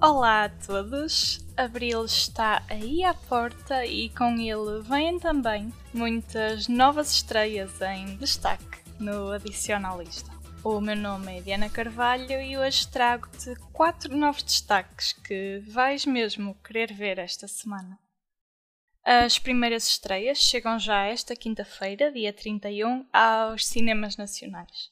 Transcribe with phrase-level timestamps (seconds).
[0.00, 1.40] Olá a todos!
[1.56, 8.78] Abril está aí à porta e com ele vêm também muitas novas estreias em destaque
[9.00, 10.30] no Adicionalista.
[10.62, 16.54] O meu nome é Diana Carvalho e hoje trago-te quatro novos destaques que vais mesmo
[16.62, 17.98] querer ver esta semana.
[19.02, 24.90] As primeiras estreias chegam já esta quinta-feira, dia 31, aos cinemas nacionais.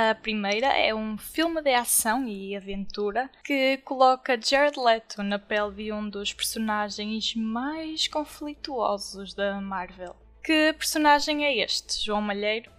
[0.00, 5.72] A primeira é um filme de ação e aventura que coloca Jared Leto na pele
[5.72, 10.14] de um dos personagens mais conflituosos da Marvel.
[10.44, 12.70] Que personagem é este, João Malheiro?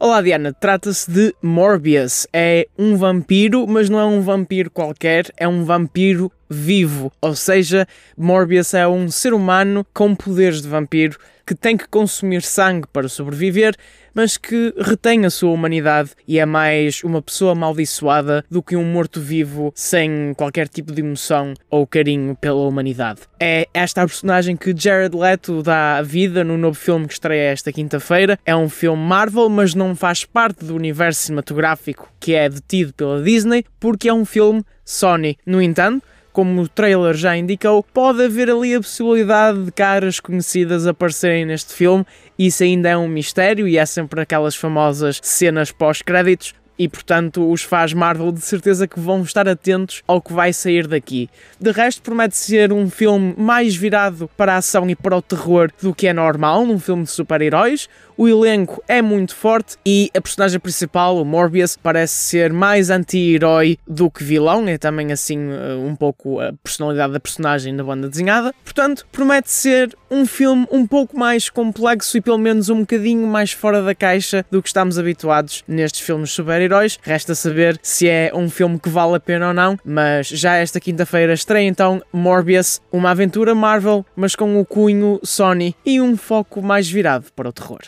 [0.00, 2.26] Olá Diana, trata-se de Morbius.
[2.32, 7.12] É um vampiro, mas não é um vampiro qualquer, é um vampiro vivo.
[7.20, 12.42] Ou seja, Morbius é um ser humano com poderes de vampiro que tem que consumir
[12.42, 13.74] sangue para sobreviver,
[14.14, 18.84] mas que retém a sua humanidade e é mais uma pessoa amaldiçoada do que um
[18.84, 23.22] morto-vivo sem qualquer tipo de emoção ou carinho pela humanidade.
[23.38, 27.72] É esta a personagem que Jared Leto dá vida no novo filme que estreia esta
[27.72, 28.38] quinta-feira.
[28.46, 33.22] É um filme Marvel, mas não faz parte do universo cinematográfico que é detido pela
[33.22, 35.36] Disney, porque é um filme Sony.
[35.44, 36.02] No entanto,
[36.34, 41.72] como o trailer já indicou, pode haver ali a possibilidade de caras conhecidas aparecerem neste
[41.72, 42.04] filme.
[42.36, 47.62] Isso ainda é um mistério e é sempre aquelas famosas cenas pós-créditos e portanto os
[47.62, 51.28] fãs Marvel de certeza que vão estar atentos ao que vai sair daqui.
[51.60, 55.70] De resto, promete ser um filme mais virado para a ação e para o terror
[55.80, 57.88] do que é normal num filme de super-heróis.
[58.16, 63.76] O elenco é muito forte e a personagem principal, o Morbius, parece ser mais anti-herói
[63.88, 68.08] do que vilão, é também assim eh, um pouco a personalidade da personagem na banda
[68.08, 68.54] desenhada.
[68.62, 73.50] Portanto, promete ser um filme um pouco mais complexo e pelo menos um bocadinho mais
[73.50, 77.00] fora da caixa do que estamos habituados nestes filmes super-heróis.
[77.02, 80.78] Resta saber se é um filme que vale a pena ou não, mas já esta
[80.78, 86.62] quinta-feira estreia então Morbius, uma aventura Marvel, mas com o cunho Sony e um foco
[86.62, 87.80] mais virado para o terror.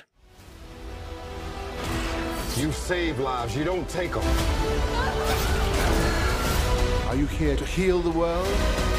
[2.59, 4.23] You save lives, you don't take them.
[7.09, 8.96] Are you here to heal the world?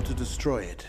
[0.00, 0.86] Or to destroy it?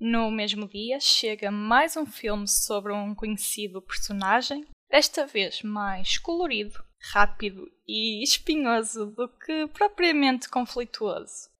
[0.00, 6.82] No mesmo dia chega mais um filme sobre um conhecido personagem, desta vez mais colorido,
[7.12, 11.53] rápido e espinhoso do que propriamente conflituoso.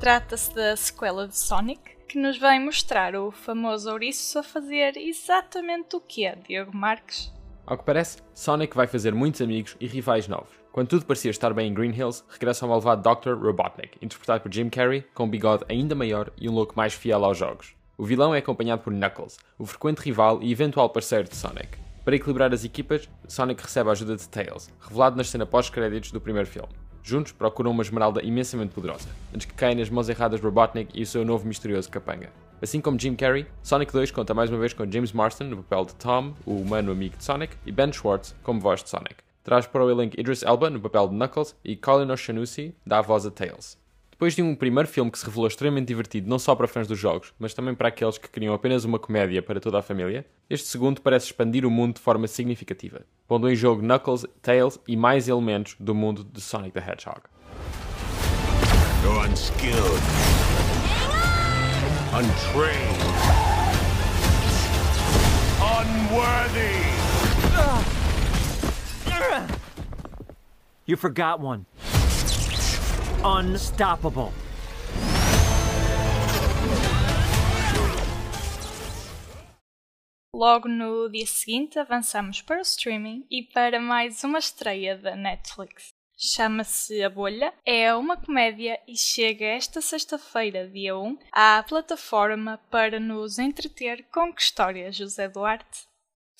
[0.00, 5.94] Trata-se da sequela de Sonic, que nos vai mostrar o famoso ouriço a fazer exatamente
[5.94, 7.30] o que é, Diogo Marques.
[7.66, 10.48] Ao que parece, Sonic vai fazer muitos amigos e rivais novos.
[10.72, 13.34] Quando tudo parecia estar bem em Green Hills, regressa ao malvado Dr.
[13.34, 17.22] Robotnik, interpretado por Jim Carrey, com um bigode ainda maior e um look mais fiel
[17.22, 17.74] aos jogos.
[17.98, 21.76] O vilão é acompanhado por Knuckles, o frequente rival e eventual parceiro de Sonic.
[22.06, 26.22] Para equilibrar as equipas, Sonic recebe a ajuda de Tails, revelado na cena pós-créditos do
[26.22, 26.72] primeiro filme.
[27.02, 31.02] Juntos procuram uma esmeralda imensamente poderosa, antes que caia nas mãos erradas de Robotnik e
[31.02, 32.30] o seu novo misterioso capanga.
[32.62, 35.86] Assim como Jim Carrey, Sonic 2 conta mais uma vez com James Marston no papel
[35.86, 39.16] de Tom, o humano amigo de Sonic, e Ben Schwartz como voz de Sonic.
[39.42, 43.02] Traz para o elenco Idris Elba no papel de Knuckles e Colin O'Shaughnessy dá a
[43.02, 43.78] voz a Tails.
[44.20, 46.98] Depois de um primeiro filme que se revelou extremamente divertido não só para fãs dos
[46.98, 50.66] jogos, mas também para aqueles que queriam apenas uma comédia para toda a família, este
[50.66, 55.26] segundo parece expandir o mundo de forma significativa, pondo em jogo Knuckles, Tails e mais
[55.26, 57.22] elementos do mundo de Sonic the Hedgehog.
[59.02, 60.02] You're unskilled,
[62.12, 63.00] untrained,
[65.62, 66.90] unworthy.
[70.84, 71.64] You forgot one
[73.24, 74.32] unstoppable.
[80.34, 85.88] Logo no dia seguinte avançamos para o streaming e para mais uma estreia da Netflix.
[86.16, 92.98] Chama-se A Bolha, é uma comédia e chega esta sexta-feira, dia 1, à plataforma para
[92.98, 95.89] nos entreter com que história, José Duarte?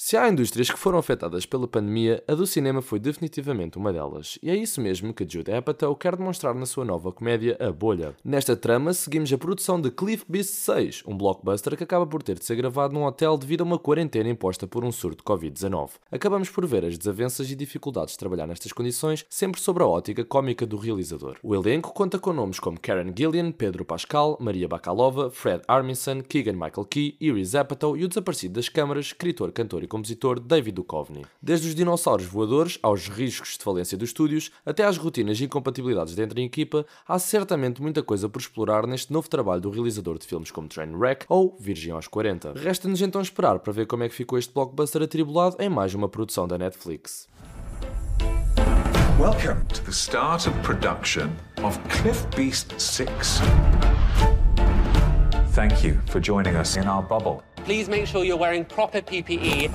[0.02, 4.38] Se há indústrias que foram afetadas pela pandemia, a do cinema foi definitivamente uma delas.
[4.42, 8.16] E é isso mesmo que Jude Apatow quer demonstrar na sua nova comédia A Bolha.
[8.24, 12.38] Nesta trama, seguimos a produção de Cliff Beast 6, um blockbuster que acaba por ter
[12.38, 15.90] de ser gravado num hotel devido a uma quarentena imposta por um surto de Covid-19.
[16.10, 20.24] Acabamos por ver as desavenças e dificuldades de trabalhar nestas condições, sempre sobre a ótica
[20.24, 21.36] cómica do realizador.
[21.42, 26.54] O elenco conta com nomes como Karen Gillian, Pedro Pascal, Maria Bakalova, Fred Armisen, Keegan
[26.54, 31.26] Michael Key, Iris Apatow e o desaparecido das câmaras, escritor, cantor e compositor David Duchovny.
[31.42, 36.14] Desde os dinossauros voadores aos riscos de falência dos estúdios, até às rotinas e incompatibilidades
[36.14, 40.26] dentro da equipa, há certamente muita coisa por explorar neste novo trabalho do realizador de
[40.26, 42.54] filmes como Trainwreck ou Virgem aos 40.
[42.56, 46.08] Resta-nos então esperar para ver como é que ficou este blockbuster atribulado em mais uma
[46.08, 47.28] produção da Netflix.
[49.18, 51.30] Welcome to the start of production
[51.62, 53.40] of Cliff Beast 6.
[55.52, 57.42] Thank you for joining us in our bubble.
[57.64, 59.70] Please make sure you're wearing proper PPE.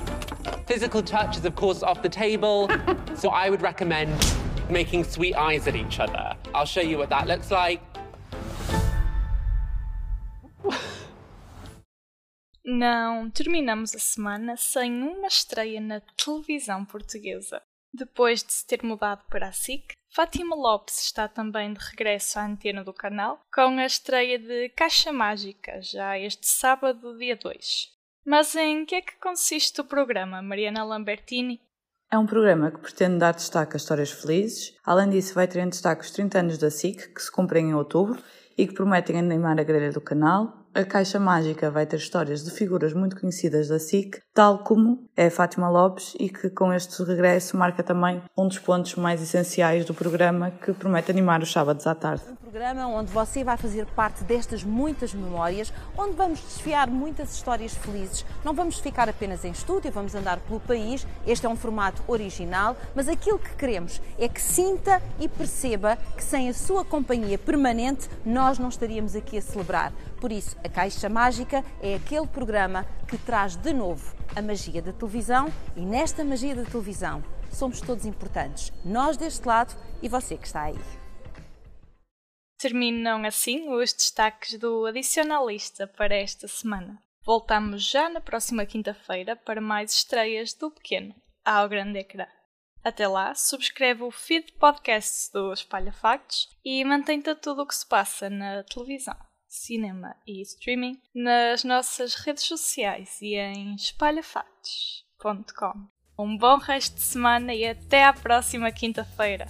[0.67, 2.69] Physical touch is, of course, off the table.
[3.15, 4.11] so I would recommend
[4.69, 6.35] making sweet eyes at each other.
[6.53, 7.81] I'll show you what that looks like.
[12.67, 17.61] Não terminamos a semana sem uma estreia na televisão portuguesa.
[17.97, 22.45] Depois de se ter mudado para a SIC, Fátima Lopes está também de regresso à
[22.45, 27.87] antena do canal, com a estreia de Caixa Mágica, já este sábado, dia 2.
[28.25, 31.61] Mas em que é que consiste o programa, Mariana Lambertini?
[32.11, 34.75] É um programa que pretende dar destaque a histórias felizes.
[34.83, 37.75] Além disso, vai ter em destaque os 30 anos da SIC, que se cumprem em
[37.75, 38.21] outubro
[38.57, 42.51] e que prometem animar a grelha do canal, a Caixa Mágica vai ter histórias de
[42.51, 47.55] figuras muito conhecidas da SIC, tal como é Fátima Lopes, e que com este regresso
[47.55, 51.95] marca também um dos pontos mais essenciais do programa que promete animar os sábados à
[51.95, 52.23] tarde.
[52.29, 57.73] Um programa onde você vai fazer parte destas muitas memórias, onde vamos desfiar muitas histórias
[57.73, 58.25] felizes.
[58.43, 61.07] Não vamos ficar apenas em estúdio, vamos andar pelo país.
[61.25, 66.23] Este é um formato original, mas aquilo que queremos é que sinta e perceba que
[66.23, 69.93] sem a sua companhia permanente nós não estaríamos aqui a celebrar.
[70.19, 74.91] Por isso, a Caixa Mágica é aquele programa que traz de novo a magia da
[74.91, 78.73] televisão e nesta magia da televisão somos todos importantes.
[78.83, 80.79] Nós deste lado e você que está aí.
[82.57, 86.99] Terminam assim os destaques do Adicionalista para esta semana.
[87.23, 91.13] Voltamos já na próxima quinta-feira para mais estreias do pequeno
[91.43, 92.25] ao grande ecrã.
[92.83, 97.75] Até lá, subscreve o feed podcast do Espalha Factos e mantém-te a tudo o que
[97.75, 99.24] se passa na televisão
[99.55, 105.87] cinema e streaming nas nossas redes sociais e em espalhafatos.com.
[106.17, 109.47] Um bom resto de semana e até à próxima quinta-feira!